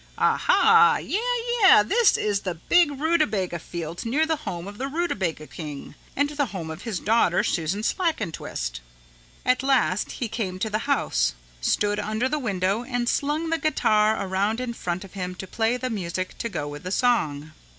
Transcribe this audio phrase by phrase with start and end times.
[0.17, 1.19] "Ah hah, yeah,
[1.61, 6.27] yeah, this is the big rutabaga field near the home of the rutabaga king and
[6.27, 8.79] the home of his daughter, Susan Slackentwist."
[9.45, 14.19] At last he came to the house, stood under the window and slung the guitar
[14.19, 17.51] around in front of him to play the music to go with the song.